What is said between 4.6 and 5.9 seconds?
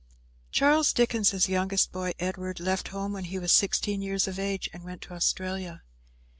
and went to Australia.